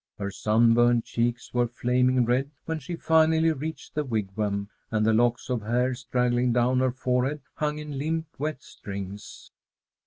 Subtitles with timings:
[0.17, 5.47] Her sunburned cheeks were flaming red when she finally reached the Wigwam, and the locks
[5.47, 9.51] of hair straggling down her forehead hung in limp wet strings.